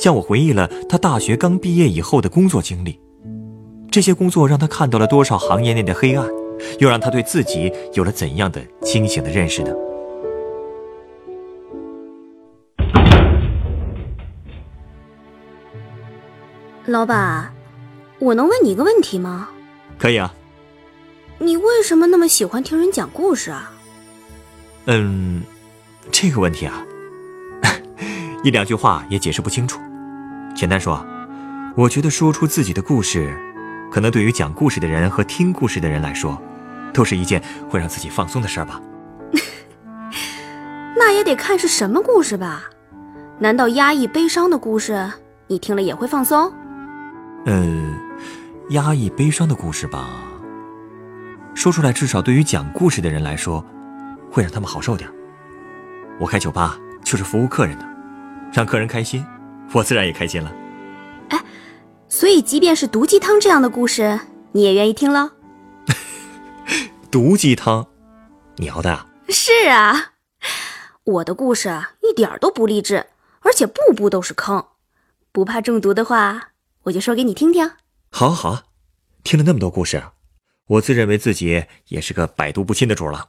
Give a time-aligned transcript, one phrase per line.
[0.00, 2.98] 向我回忆了他大学刚毕业以后的工作经历。
[3.90, 6.26] 这些工作让他看到了多少行业内的黑暗，
[6.78, 9.70] 又让他对自己有了怎样的清醒的认识呢？
[16.86, 17.52] 老板，
[18.20, 19.50] 我能问你一个问题吗？
[19.98, 20.34] 可以啊。
[21.38, 23.70] 你为什么那么喜欢听人讲故事啊？
[24.86, 25.42] 嗯，
[26.10, 26.86] 这个问题啊，
[28.42, 29.78] 一两句话也解释不清楚。
[30.60, 31.02] 简单说，
[31.74, 33.34] 我觉得说出自己的故事，
[33.90, 36.38] 可能对于讲故事的人和听故事的人来说，
[36.92, 38.78] 都是一件会让自己放松的事儿吧。
[40.98, 42.64] 那也得看是什么故事吧？
[43.38, 45.10] 难道压抑悲伤的故事，
[45.46, 46.52] 你听了也会放松？
[47.46, 47.94] 嗯，
[48.68, 50.10] 压抑悲伤的故事吧，
[51.54, 53.64] 说出来至少对于讲故事的人来说，
[54.30, 55.10] 会让他们好受点。
[56.18, 57.88] 我开酒吧就是服务客人的，
[58.52, 59.24] 让客人开心，
[59.72, 60.52] 我自然也开心了。
[61.28, 61.44] 哎，
[62.08, 64.20] 所以即便是毒鸡汤这样的故事，
[64.52, 65.32] 你也愿意听了？
[67.10, 67.86] 毒鸡汤，
[68.56, 69.06] 你熬的啊？
[69.28, 70.12] 是啊，
[71.04, 71.68] 我的故事
[72.02, 73.06] 一点都不励志，
[73.40, 74.64] 而且步步都是坑。
[75.32, 76.48] 不怕中毒的话。
[76.84, 77.70] 我就说给你听听。
[78.10, 78.64] 好啊，好啊，
[79.22, 80.02] 听了那么多故事，
[80.66, 83.28] 我自认为自己也是个百毒不侵的主了。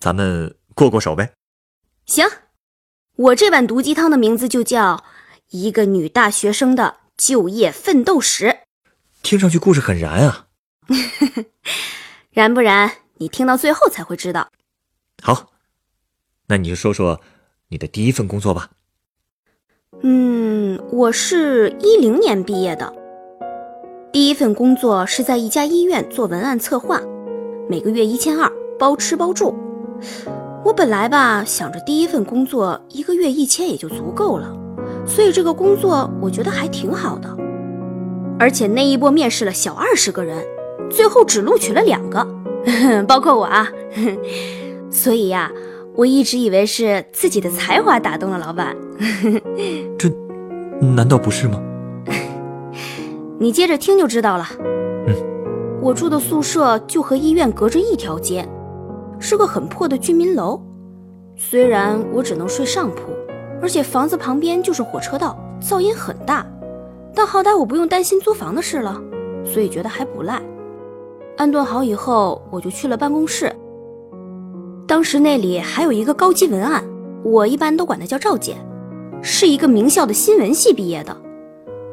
[0.00, 1.30] 咱们过过手呗。
[2.06, 2.26] 行，
[3.16, 4.96] 我这碗毒鸡汤的名字就叫
[5.50, 8.46] 《一个女大学生的就业奋斗史》。
[9.22, 10.46] 听上去故事很燃啊。
[12.30, 12.90] 燃不燃？
[13.18, 14.48] 你听到最后才会知道。
[15.22, 15.50] 好，
[16.46, 17.20] 那你就说说
[17.68, 18.70] 你的第一份工作吧。
[20.02, 22.94] 嗯，我是一零年毕业的，
[24.12, 27.00] 第一份工作是在一家医院做文案策划，
[27.68, 29.58] 每个月一千二，包吃包住。
[30.64, 34.54] 我本来吧想着第一份工作一个月一千也就足够了，
[35.08, 37.28] 所以这个工作我觉得还挺好的。
[38.38, 40.44] 而且那一波面试了小二十个人，
[40.88, 42.24] 最后只录取了两个，
[43.08, 43.68] 包括我啊。
[44.90, 45.50] 所以呀。
[45.96, 48.76] 我一直以为是自己的才华打动了老板，
[49.98, 50.08] 这
[50.78, 51.60] 难道不是吗？
[53.36, 54.46] 你接着听就知道了。
[55.08, 55.14] 嗯，
[55.82, 58.48] 我住的宿舍就和医院隔着一条街，
[59.18, 60.62] 是个很破的居民楼。
[61.34, 63.10] 虽然我只能睡上铺，
[63.60, 66.46] 而且房子旁边就是火车道，噪音很大，
[67.14, 69.00] 但好歹我不用担心租房的事了，
[69.44, 70.40] 所以觉得还不赖。
[71.36, 73.54] 安顿好以后，我就去了办公室。
[74.86, 76.82] 当时那里还有一个高级文案，
[77.22, 78.56] 我一般都管她叫赵姐，
[79.22, 81.16] 是一个名校的新闻系毕业的。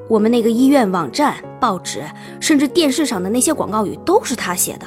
[0.08, 2.04] 我们那个医院网站、报纸，
[2.40, 4.86] 甚至电视上的那些广告语都是她写的。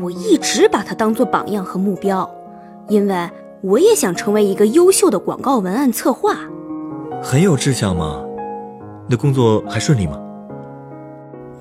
[0.00, 2.28] 我一直把她当做榜样和目标，
[2.88, 3.30] 因为
[3.62, 6.38] 我也想成为一个优秀的广告文案策划。
[7.22, 8.24] 很有志向吗？
[9.08, 10.18] 那工作还顺利吗？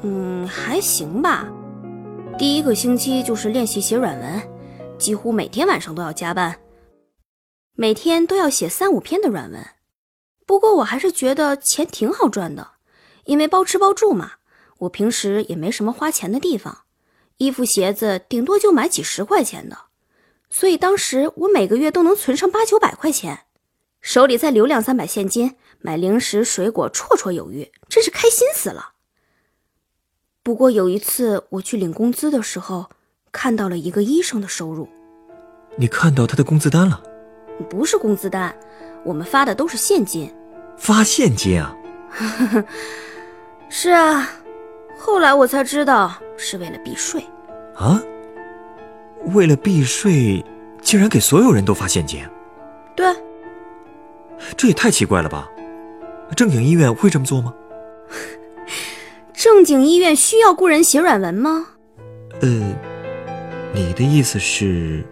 [0.04, 1.48] 嗯，还行吧。
[2.38, 4.42] 第一个星期就是练习写软文。
[4.98, 6.58] 几乎每天晚上都要加班，
[7.76, 9.66] 每天都要写三五篇的软文。
[10.46, 12.68] 不过我还是觉得钱挺好赚的，
[13.24, 14.32] 因为包吃包住嘛。
[14.80, 16.80] 我平时也没什么花钱的地方，
[17.38, 19.78] 衣服鞋子顶多就买几十块钱的，
[20.50, 23.46] 所以当时我每个月都能存上八九百块钱，
[24.02, 28.94] 手里再留两三百现金，买零食水果绰绰有余，真是开心死了。
[30.44, 32.90] 不过有一次我去领工资的时候。
[33.32, 34.90] 看到了一个医生的收入，
[35.76, 37.00] 你看到他的工资单了？
[37.70, 38.58] 不是工资单，
[39.06, 40.34] 我们发的都是现金。
[40.76, 41.78] 发现金啊？
[43.70, 44.28] 是啊，
[44.98, 47.24] 后来我才知道是为了避税。
[47.76, 48.02] 啊？
[49.28, 50.44] 为了避税，
[50.82, 52.22] 竟然给所有人都发现金？
[52.96, 53.06] 对。
[54.56, 55.50] 这也太奇怪了吧？
[56.36, 57.54] 正经医院会这么做吗？
[59.34, 61.68] 正经医院需要雇人写软文吗？
[62.42, 62.76] 呃。
[63.72, 65.04] 你的意思是，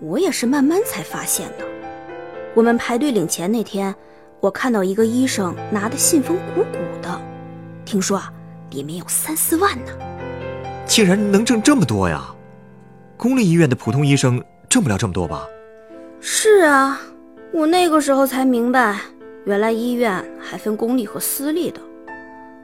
[0.00, 1.64] 我也是慢慢才发现的。
[2.54, 3.94] 我们排队领钱那天，
[4.40, 7.20] 我看到一个医生拿的信封鼓鼓的，
[7.86, 8.30] 听说啊，
[8.70, 9.92] 里面有三四万呢。
[10.86, 12.34] 竟然能挣这么多呀！
[13.18, 15.44] 公立医院的普通医生挣不了这么多吧？
[16.20, 17.00] 是啊，
[17.52, 18.96] 我那个时候才明白，
[19.44, 21.80] 原来医院还分公立和私立的。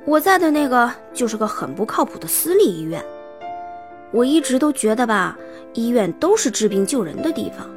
[0.04, 3.04] 我在的那个就是个很不靠谱的私立医院。
[4.12, 5.36] 我一直都觉得吧，
[5.72, 7.68] 医院都是治病救人的地方，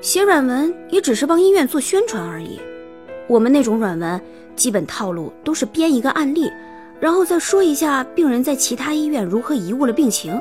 [0.00, 2.58] 写软文也只是帮医院做宣传而已。
[3.26, 4.18] 我们那种软文，
[4.54, 6.50] 基本套路都是编一个案例，
[6.98, 10.40] 然后再说一下病人在其他医院如何贻误了病情，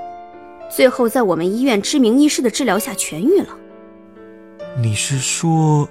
[0.70, 3.50] 最后在我们医院知名医师的治疗下痊愈了。
[4.82, 5.88] 你是说，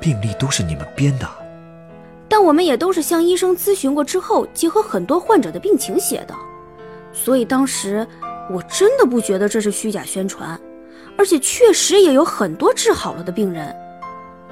[0.00, 1.26] 病历都是你们编的？
[2.28, 6.34] 但我们也都是向医生咨询过之后，结合很多患者的病情写的。
[7.12, 8.06] 所以当时
[8.50, 10.60] 我真的不觉得这是虚假宣传，
[11.16, 13.74] 而且确实也有很多治好了的病人。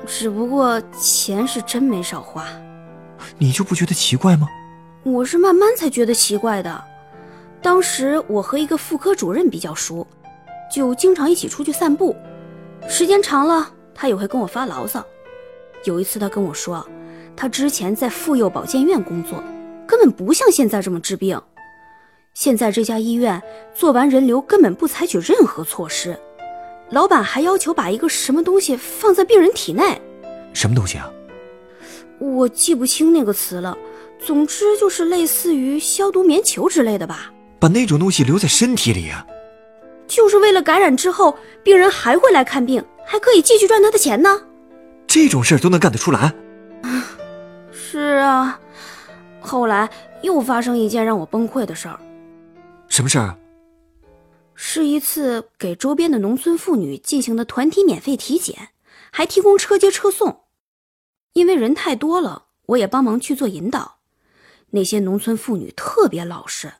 [0.06, 2.46] 只不过钱是真没少花，
[3.36, 4.48] 你就不觉得奇怪吗？
[5.02, 6.82] 我是慢慢才觉得奇怪的。
[7.62, 10.06] 当时我和一个妇科主任比较熟，
[10.72, 12.14] 就经常一起出去散步，
[12.88, 15.04] 时间长了，他也会跟我发牢骚。
[15.84, 16.86] 有一次他跟我说，
[17.36, 19.42] 他之前在妇幼保健院工作，
[19.86, 21.40] 根本不像现在这么治病。
[22.34, 23.42] 现在这家医院
[23.74, 26.18] 做完人流根本不采取任何措施。
[26.90, 30.00] 老板还要求把一个什么东西放在病人体内，
[30.52, 31.10] 什么东西啊？
[32.18, 33.76] 我记不清那个词了。
[34.18, 37.32] 总之就是类似于消毒棉球之类的吧。
[37.58, 39.26] 把那种东西留在身体里啊？
[40.06, 44.40] 就是为了感染之后病人还会来看病，还可以继续赚他的钱呢。
[45.06, 46.32] 这种事儿都能干得出来？
[47.72, 48.60] 是啊。
[49.40, 49.88] 后来
[50.22, 51.98] 又发生一件让我崩溃的事儿。
[52.88, 53.36] 什么事儿？
[54.54, 58.70] 是一次给周边的农村妇女进行的团体免费体检，
[59.10, 60.44] 还提供车接车送。
[61.34, 63.98] 因为人太多了，我也帮忙去做引导。
[64.70, 66.72] 那些农村妇女特别老实，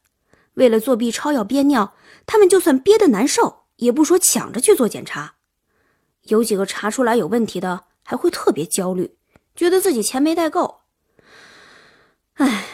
[0.56, 1.94] 为了作弊超要憋尿，
[2.26, 5.34] 他们就算憋得难受，也不说抢着去做检查。
[6.24, 9.16] 有几个查出来有问题的，还会特别焦虑，
[9.54, 10.80] 觉得自己钱没带够。
[12.34, 12.64] 哎，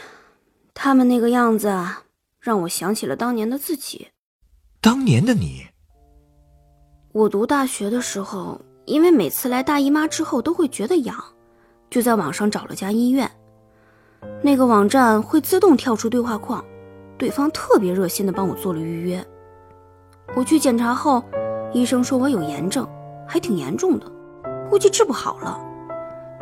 [0.75, 2.05] 他们那个样子啊，
[2.40, 4.08] 让我想起了当年的自己。
[4.81, 5.67] 当年的你，
[7.12, 11.17] 我读大学的时候，因为每次来大姨妈之后都会觉得痒，
[11.90, 13.31] 就在网上找了家医院。
[14.43, 16.64] 那个网站会自动跳出对话框，
[17.23, 19.25] 对方特别热心的帮我做了预约。
[20.35, 21.23] 我去检查后，
[21.73, 22.85] 医生说我有炎症，
[23.29, 24.07] 还挺严重的，
[24.69, 25.57] 估计治不好了。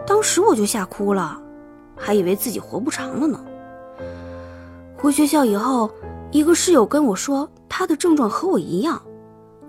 [0.06, 1.38] 当时我就吓哭了，
[1.94, 3.38] 还以为自己活不长了呢。
[4.96, 5.90] 回学校以后，
[6.30, 7.46] 一个室友跟我说。
[7.68, 9.02] 他的症状和我一样，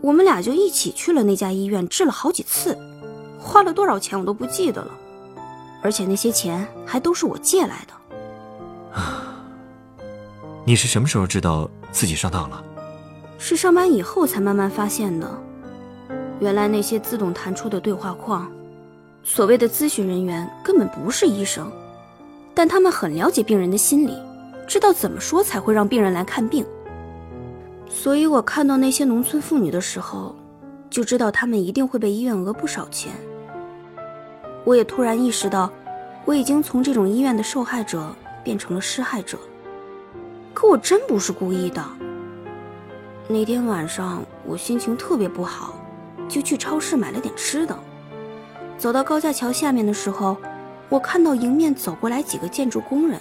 [0.02, 2.78] 我们俩就一起去了那家医院治了好几次，
[3.38, 4.92] 花了多少钱我都不记得了，
[5.84, 9.21] 而且那些钱还都是我借来的。
[10.64, 12.64] 你是什么时候知道自己上当了？
[13.40, 15.28] 是上班以后才慢慢发现的。
[16.40, 18.50] 原来那些自动弹出的对话框，
[19.24, 21.72] 所谓的咨询人员根本不是医生，
[22.54, 24.16] 但他们很了解病人的心理，
[24.68, 26.64] 知道怎么说才会让病人来看病。
[27.90, 30.36] 所以我看到那些农村妇女的时候，
[30.92, 33.12] 就知道他们一定会被医院讹不少钱。
[34.64, 35.72] 我也突然意识到，
[36.24, 39.40] 我已经从这种医院的受害者变成了施害者。
[40.62, 41.84] 可我真不是故意的。
[43.28, 45.74] 那天晚上我心情特别不好，
[46.30, 47.76] 就去超市买了点吃的。
[48.78, 50.38] 走到高架桥下面的时候，
[50.88, 53.20] 我看到迎面走过来几个建筑工人，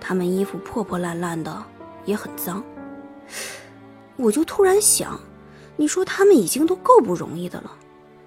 [0.00, 1.56] 他们衣服破破烂烂的，
[2.04, 2.60] 也很脏。
[4.16, 5.16] 我就突然想，
[5.76, 7.70] 你说他们已经都够不容易的了，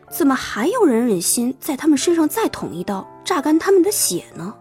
[0.10, 4.55] 怎么还有人忍心在他们身上再捅一刀，榨干他们的血呢？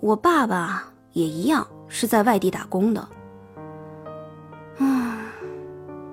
[0.00, 3.08] 我爸爸也一样是在外地打工的，
[4.78, 5.18] 嗯，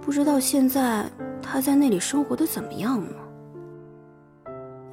[0.01, 1.05] 不知道现在
[1.41, 3.17] 他在那里生活的怎么样了？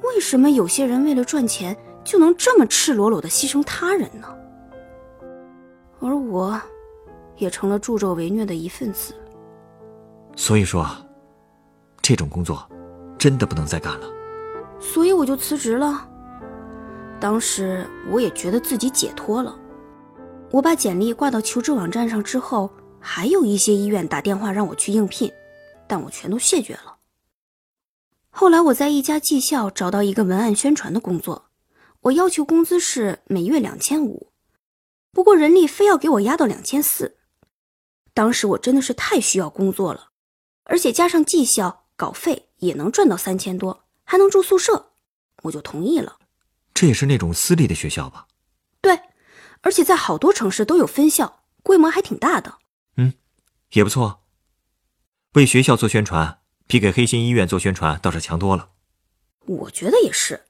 [0.03, 4.27] 为什么有些人为了赚钱就能这么赤裸裸的牺牲他人呢？
[5.99, 6.59] 而我。
[7.37, 9.13] 也成了助纣为虐的一份子。
[10.37, 10.87] 所以说，
[12.01, 12.65] 这种工作
[13.17, 14.07] 真的不能再干了。
[14.79, 16.07] 所以我就辞职了。
[17.19, 19.53] 当时我也觉得自己解脱了。
[20.55, 25.29] 我把简历挂到求职网站上之后，还有一些医院打电话让我去应聘，
[25.85, 26.95] 但我全都谢绝了。
[28.29, 31.49] 后来我在一家技校找到一个文案宣传的工作，
[31.99, 34.31] 我要求工资是每月两千五，
[35.11, 37.17] 不过人力非要给我压到两千四。
[38.13, 40.07] 当时我真的是太需要工作了，
[40.63, 44.93] 而且加上绩效，稿费也能赚到三千多，还能住宿舍，
[45.41, 46.15] 我就同意了。
[46.73, 48.25] 这也是那种私立的学校吧？
[49.65, 52.59] 对，而且在好多城市都有分校，规模还挺大的。
[52.97, 53.13] 嗯，
[53.71, 54.21] 也不错。
[55.33, 58.69] 为学校做宣传，比给黑心医院做宣传倒是强多了。
[59.47, 60.41] 我觉得也是。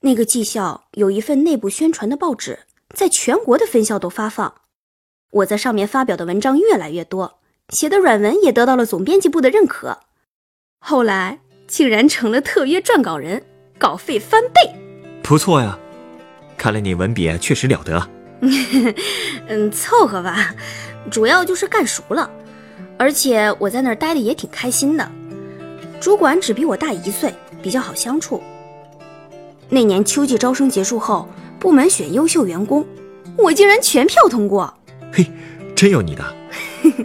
[0.00, 4.54] 那个技校有一份内部宣传的报纸，在全国的分校都发放。
[5.30, 9.98] 我在上面发表的文章越来越多，写的软文也得到了总编辑部的认可。
[10.78, 13.44] 后来竟然成了特约撰稿人，
[13.78, 14.60] 稿费翻倍，
[15.22, 15.78] 不错呀。
[16.56, 18.10] 看来你文笔确实了得。
[19.48, 20.54] 嗯，凑合吧，
[21.10, 22.30] 主要就是干熟了，
[22.96, 25.10] 而且我在那儿待的也挺开心的。
[26.00, 28.42] 主管只比我大一岁，比较好相处。
[29.68, 31.28] 那年秋季招生结束后，
[31.58, 32.86] 部门选优秀员工，
[33.36, 34.72] 我竟然全票通过。
[35.12, 35.26] 嘿，
[35.74, 36.24] 真有你的！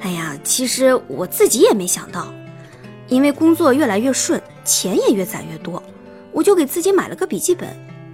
[0.00, 2.34] 哎呀，其实我自己也没想到，
[3.06, 5.80] 因为工作越来越顺，钱也越攒越多，
[6.32, 7.68] 我就给自己买了个笔记本。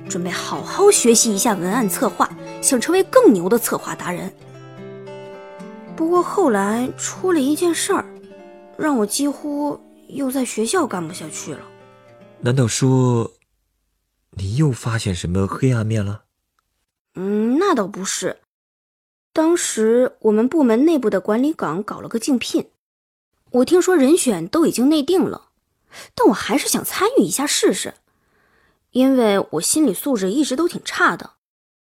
[0.08, 2.28] 准备好好学习一下文案策划，
[2.62, 4.32] 想成为更牛的策划达人。
[5.94, 8.04] 不过后来出了一件事儿，
[8.76, 11.60] 让我几乎又在学校干不下去了。
[12.40, 13.32] 难道说
[14.30, 16.22] 你又发现什么黑暗面了？
[17.14, 18.38] 嗯，那倒不是。
[19.32, 22.70] 当时我们部门内部的管理岗搞了个竞聘，
[23.50, 25.50] 我听说人选都已经内定了，
[26.14, 27.94] 但我还是想参与一下试试。
[28.90, 31.32] 因为我心理素质一直都挺差的，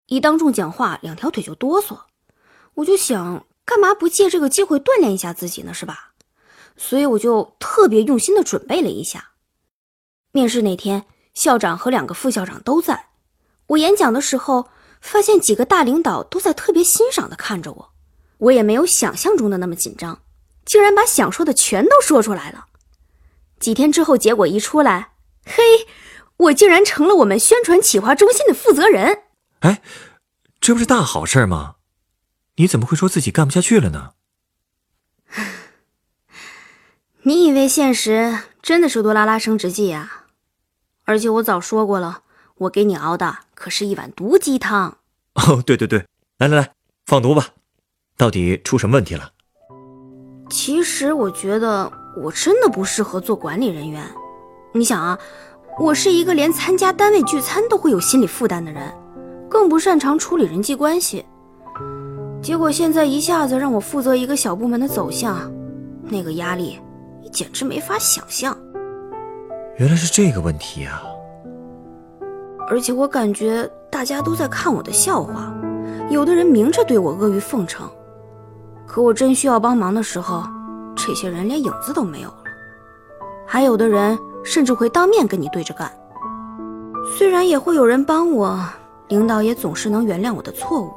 [0.07, 2.01] 一当众讲话两条腿就哆嗦，
[2.75, 5.73] 我就想干嘛不借这个机会锻炼一下自己呢？
[5.73, 6.13] 是吧？
[6.77, 9.31] 所以我就特别用心的准备了一下。
[10.33, 13.09] 面试那天，校长和两个副校长都在。
[13.69, 14.69] 我演讲的时候，
[15.01, 17.91] 发现几个大领导都在特别欣赏的看着我，
[18.39, 20.23] 我也没有想象中的那么紧张，
[20.65, 22.67] 竟然把想说的全都说出来了。
[23.59, 25.13] 几天之后，结果一出来，
[25.45, 25.87] 嘿。
[26.41, 29.25] 我竟然成了我们宣传企划中心的负责人！
[29.61, 29.83] 哎，
[30.59, 31.77] 这不是大好事吗？
[32.57, 34.13] 你怎么会说自己干不下去了呢？
[37.25, 40.25] 你以为现实真的是多拉拉升职记呀？
[41.05, 42.23] 而且我早说过了，
[42.57, 44.97] 我给你熬的可是一碗毒鸡汤。
[45.35, 46.07] 哦，对对对，
[46.39, 46.73] 来来来，
[47.05, 47.49] 放毒吧！
[48.17, 49.33] 到底出什么问题了？
[50.49, 54.03] 其实我觉得我真的不适合做管理人员。
[54.73, 55.19] 你想啊。
[55.81, 58.83] 我是一个连参加单位聚餐都会有心理负担的人，
[59.49, 61.25] 更不擅长处理人际关系。
[62.43, 65.51] 结果现在一下子让我负责一个小部门的走向，
[66.03, 66.79] 那个压力
[67.23, 68.55] 你简直没法想象。
[69.79, 71.01] 原来是这个问题啊！
[72.69, 75.51] 而且我感觉大家都在看我的笑话，
[76.11, 77.89] 有的人明着对我阿谀奉承，
[78.87, 80.45] 可我真需要帮忙的时候，
[80.95, 82.45] 这些人连影子都没有了。
[83.47, 84.19] 还有的人。
[84.45, 85.91] 甚至会当面跟你对着干。
[87.17, 88.63] 虽然也会有人帮我，
[89.09, 90.93] 领导也总是能原谅我的错误，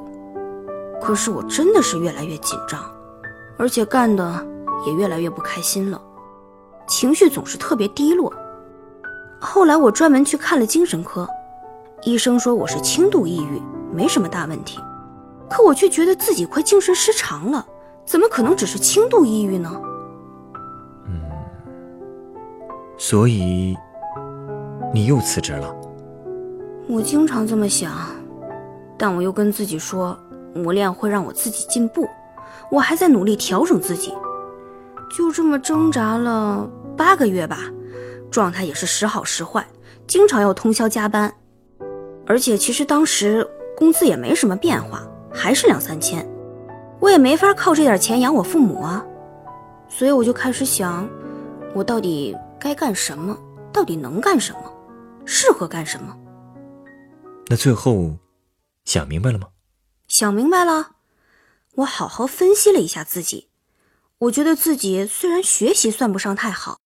[1.02, 2.80] 可是我真的是越来越紧张，
[3.58, 4.46] 而且干的
[4.86, 6.00] 也越来越不开心了，
[6.88, 8.32] 情绪总是特别低落。
[9.40, 11.28] 后来我专门去看了精神科，
[12.04, 14.80] 医生说我是轻度抑郁，没什么大问题，
[15.50, 17.66] 可我却觉得自己快精神失常了，
[18.06, 19.82] 怎么可能只是轻度抑郁呢？
[22.98, 23.76] 所以，
[24.94, 25.76] 你又辞职了。
[26.88, 27.92] 我经常这么想，
[28.98, 30.18] 但我又跟自己说，
[30.54, 32.08] 磨练会让我自己进步。
[32.70, 34.14] 我还在努力调整自己，
[35.16, 37.60] 就这么挣扎了八个月吧，
[38.30, 39.66] 状态也是时好时坏，
[40.08, 41.34] 经常要通宵加班。
[42.26, 43.46] 而且其实当时
[43.76, 46.26] 工资也没什么变化，还是两三千，
[47.00, 49.04] 我也没法靠这点钱养我父母啊。
[49.90, 51.08] 所以我就开始想，
[51.74, 52.36] 我到底。
[52.64, 53.38] 该干什么？
[53.74, 54.74] 到底能干什么？
[55.26, 56.18] 适合干什么？
[57.48, 58.18] 那最后
[58.86, 59.50] 想明白了吗？
[60.08, 60.92] 想明白了。
[61.76, 63.50] 我好好分析了一下自己，
[64.18, 66.80] 我觉得自己虽然学习算不上太好，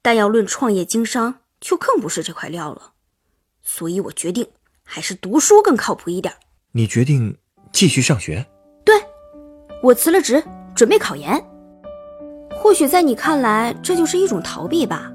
[0.00, 2.92] 但要论创业经商，就更不是这块料了。
[3.60, 4.48] 所以我决定
[4.84, 6.32] 还是读书更靠谱一点。
[6.70, 7.36] 你决定
[7.72, 8.46] 继续上学？
[8.84, 8.94] 对，
[9.82, 10.40] 我辞了职，
[10.76, 11.44] 准备考研。
[12.60, 15.10] 或许在你看来，这就是一种逃避吧，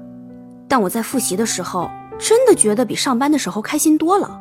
[0.66, 4.40] 但我在复习的时候，真的觉得比上班的时候开心多了。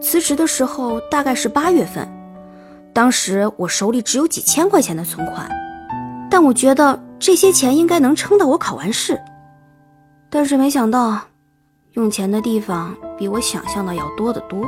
[0.00, 2.08] 辞职的时候大概是八月份，
[2.92, 5.50] 当时我手里只有几千块钱的存款，
[6.30, 9.20] 但我觉得这些钱应该能撑到我考完试。
[10.30, 11.20] 但是没想到，
[11.92, 14.64] 用钱的地方比我想象的要多得多。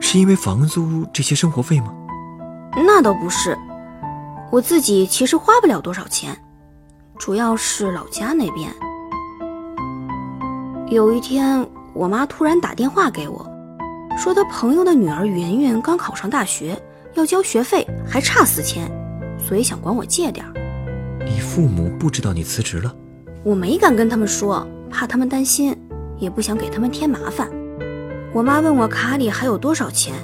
[0.00, 1.92] 是因为房租这些生活费吗？
[2.76, 3.56] 那倒不是。
[4.50, 6.36] 我自己其实花不了多少钱，
[7.18, 8.70] 主要是老家那边。
[10.88, 13.44] 有一天，我妈突然打电话给我，
[14.16, 16.80] 说她朋友的女儿云云刚考上大学，
[17.14, 18.90] 要交学费，还差四千，
[19.38, 20.52] 所以想管我借点儿。
[21.24, 22.94] 你父母不知道你辞职了？
[23.42, 25.76] 我没敢跟他们说，怕他们担心。
[26.18, 27.46] 也不想给他们添麻烦。
[28.32, 30.14] 我妈问我卡里还有多少钱，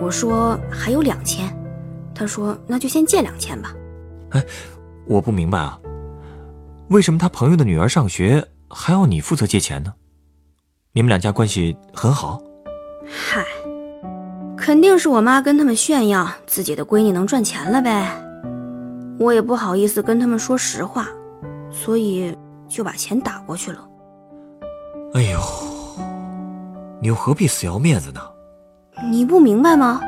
[0.00, 1.52] 我说还有两千。
[2.14, 3.74] 她说那就先借两千吧。
[4.30, 4.44] 哎，
[5.06, 5.78] 我不明白啊，
[6.88, 9.92] 为什么他朋友的女儿上学还要你负责借钱呢？
[10.92, 12.40] 你们两家关系很好？
[13.04, 13.44] 嗨，
[14.56, 18.08] 肯定是我妈跟他们炫耀自己的闺女能赚钱了呗。
[19.18, 21.08] 我也不好意思跟他们说实话，
[21.70, 22.36] 所以
[22.68, 23.88] 就把钱打过去了。
[25.14, 25.40] 哎呦，
[27.00, 28.20] 你又何必死要面子呢？
[29.10, 30.00] 你不明白吗？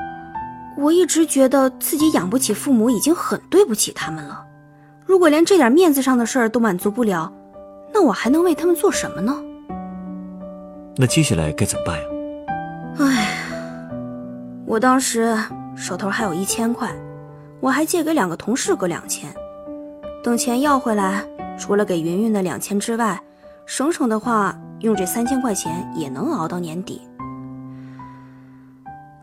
[0.77, 4.45] 我一直觉得自己养不起父母已经很对不起他们了。
[5.05, 7.33] 如果连这点面子上的事儿都满足不了，
[7.93, 9.43] 那我还能为他们做什么呢？
[10.97, 12.05] 那接下来该怎么办呀？
[12.99, 13.39] 哎，
[14.67, 15.37] 我当时
[15.77, 16.91] 手头还有一千块。
[17.59, 19.35] 我还借给两个同事各两千，
[20.23, 21.25] 等钱要回来，
[21.59, 23.19] 除了给云云的两千之外，
[23.65, 27.01] 省省的话，用这三千块钱也能熬到年底。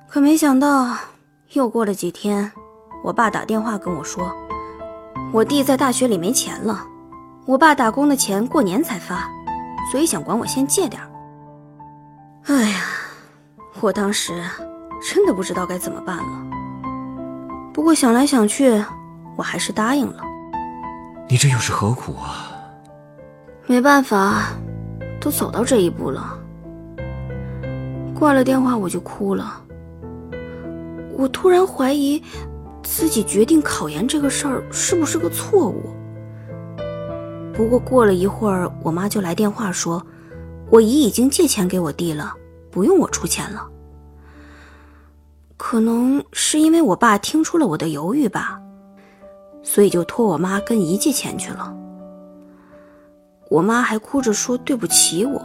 [0.09, 0.97] 可没想到，
[1.53, 2.51] 又过了几天，
[3.03, 4.35] 我爸打电话跟我说，
[5.31, 6.83] 我弟在大学里没钱了，
[7.45, 9.29] 我爸打工的钱过年才发，
[9.91, 10.99] 所以想管我先借点
[12.45, 12.79] 哎呀，
[13.81, 14.43] 我当时
[14.99, 16.23] 真的不知道该怎么办了。
[17.71, 18.83] 不过想来想去，
[19.35, 20.23] 我还是答应了。
[21.29, 22.49] 你这又是何苦啊？
[23.67, 24.45] 没办法，
[25.21, 26.35] 都走到这一步了。
[28.15, 29.59] 挂了电话我就哭了。
[31.17, 32.21] 我突然怀疑
[32.83, 35.83] 自己决定考研这个事儿是不是个错误。
[37.53, 40.03] 不过过了一会儿，我妈就来电话说，
[40.69, 42.33] 我姨已经借钱给我弟了，
[42.71, 43.69] 不用我出钱了。
[45.55, 48.59] 可能是因为我爸听出了我的犹豫吧，
[49.61, 51.73] 所以就托我妈跟姨借钱去了。
[53.49, 55.39] 我妈还哭着说对不起我，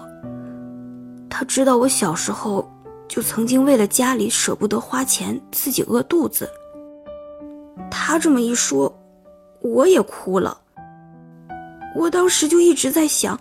[1.28, 2.66] 她知道我小时候
[3.08, 6.48] 就曾经为了家里舍不得花钱，自己饿肚子。
[7.90, 8.94] 他这么一说，
[9.60, 10.60] 我也哭了。
[11.96, 13.40] 我当时就一直在想，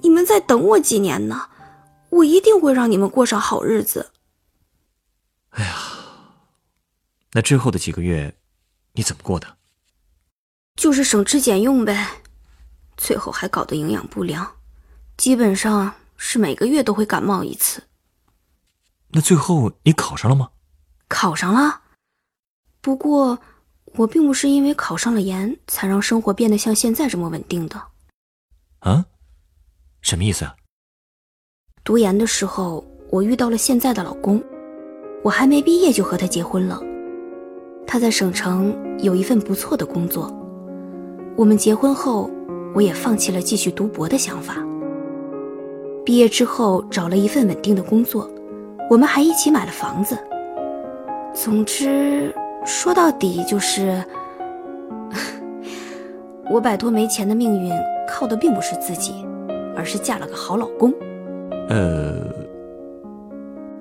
[0.00, 1.48] 你们再等我几年呢，
[2.08, 4.10] 我一定会让你们过上好日子。
[5.50, 5.76] 哎呀，
[7.32, 8.32] 那之后的几个月，
[8.92, 9.56] 你怎么过的？
[10.76, 12.06] 就是省吃俭用呗，
[12.96, 14.48] 最后还搞得营养不良，
[15.16, 17.82] 基本上是每个月都会感冒一次。
[19.12, 20.50] 那最后你考上了吗？
[21.08, 21.80] 考上了，
[22.80, 23.38] 不过
[23.94, 27.82] 我并不是因为考上了研才让生活变得像现在这么稳定的。
[28.80, 29.06] 啊？
[30.02, 30.54] 什么意思啊？
[31.82, 34.42] 读研的时候，我遇到了现在的老公。
[35.24, 36.80] 我还没毕业就和他结婚了，
[37.86, 40.32] 他在省城有一份不错的工作。
[41.36, 42.30] 我们结婚后，
[42.74, 44.56] 我也放弃了继续读博的想法。
[46.04, 48.30] 毕业之后找了一份稳定的工作，
[48.88, 50.16] 我们还一起买了房子。
[51.34, 54.02] 总之，说到底就是，
[56.50, 57.72] 我摆脱没钱的命运，
[58.08, 59.26] 靠的并不是自己，
[59.76, 60.92] 而是嫁了个好老公。
[61.68, 62.14] 呃，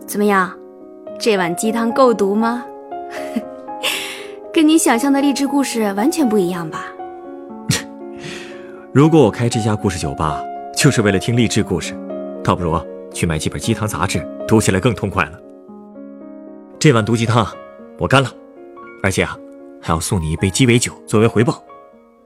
[0.06, 0.52] 怎么样？
[1.18, 2.64] 这碗鸡汤够毒吗？
[4.54, 6.86] 跟你想象的励志故事完全不一样吧？
[8.92, 10.44] 如果我开这家故事酒吧
[10.76, 11.96] 就是为了听励志故事，
[12.44, 12.72] 倒不如
[13.18, 15.40] 去买几本鸡汤杂志，读起来更痛快了。
[16.78, 17.48] 这碗毒鸡汤
[17.98, 18.32] 我干了，
[19.02, 19.36] 而且啊，
[19.82, 21.64] 还要送你一杯鸡尾酒作为回报。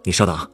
[0.04, 0.45] 你稍等啊。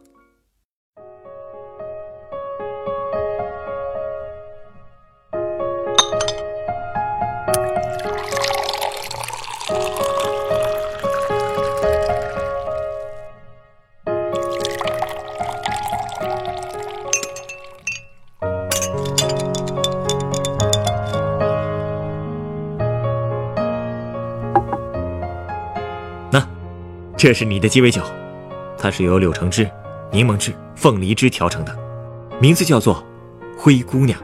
[27.17, 27.99] 这是你的鸡尾酒，
[28.77, 29.67] 它是由柳橙汁、
[30.11, 31.75] 柠檬汁、凤梨汁调成的，
[32.39, 33.03] 名字叫做
[33.59, 34.19] 《灰姑娘》。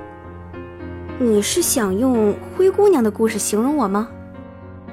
[1.17, 4.07] 你是想用灰姑娘的故事形容我吗？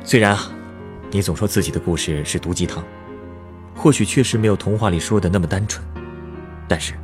[0.02, 0.50] 虽然啊，
[1.10, 2.82] 你总说自己的故事是毒鸡汤，
[3.76, 5.84] 或许确实没有童话里说的那么单纯，
[6.66, 6.94] 但是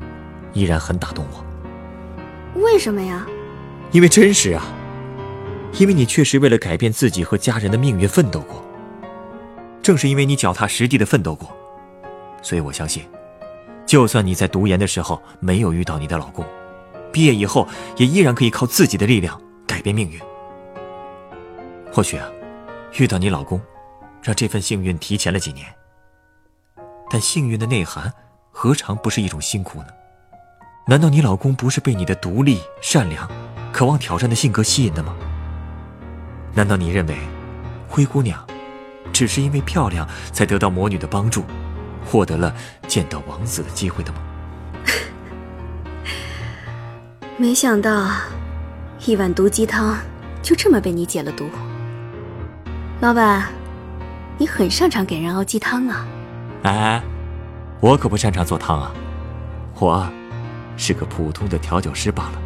[0.54, 2.62] 依然很打动我。
[2.62, 3.26] 为什么呀？
[3.92, 4.64] 因为真实啊，
[5.78, 8.65] 因为你确实为了改变自己和家人的命运奋斗过。
[9.86, 11.48] 正是因为你脚踏实地的奋斗过，
[12.42, 13.08] 所以我相信，
[13.86, 16.44] 就算你在读研的时候没有遇到你的老公，
[17.12, 20.20] 毕业以后也依然可以靠自己的力量改变命运。
[21.92, 22.28] 或许啊，
[22.98, 23.60] 遇到你老公，
[24.24, 25.64] 让这份幸运提前了几年。
[27.08, 28.12] 但幸运的内涵，
[28.50, 29.86] 何尝不是一种辛苦呢？
[30.88, 33.30] 难道你老公不是被你的独立、善良、
[33.72, 35.14] 渴望挑战的性格吸引的吗？
[36.54, 37.16] 难道你认为
[37.88, 38.44] 灰姑娘
[39.12, 41.44] 只是因为漂亮才得到魔女的帮助，
[42.04, 42.54] 获得了
[42.86, 44.18] 见到王子的机会的吗？
[47.36, 48.08] 没想到，
[49.04, 49.96] 一碗毒鸡汤
[50.42, 51.48] 就这么被你解了毒。
[53.00, 53.46] 老板，
[54.38, 56.06] 你很擅长给人熬鸡汤啊！
[56.62, 57.02] 哎，
[57.80, 58.92] 我可不擅长做汤啊，
[59.78, 60.06] 我。
[60.78, 62.42] 是个普通的调酒师罢了。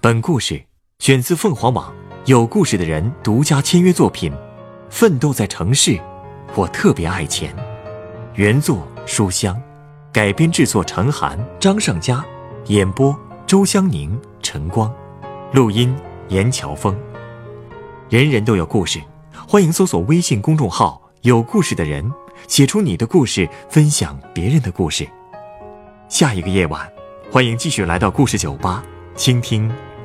[0.00, 0.62] 本故事
[1.00, 1.92] 选自凤凰网
[2.26, 4.32] 有故事的人独家签约作品
[4.88, 5.90] 《奋斗在城市》，
[6.54, 7.52] 我特别爱钱。
[8.34, 9.60] 原作书香，
[10.12, 12.24] 改编制作陈寒、张尚佳，
[12.66, 14.94] 演播周湘宁、陈光，
[15.52, 15.92] 录音
[16.28, 16.96] 严乔峰。
[18.08, 19.00] 人人都有故事，
[19.48, 21.10] 欢迎搜索微信公众号。
[21.22, 22.08] 有故事的人，
[22.46, 25.08] 写出你的故事，分享别人的故事。
[26.08, 26.88] 下一个夜晚，
[27.32, 28.84] 欢迎继续来到故事酒吧，
[29.16, 29.68] 倾听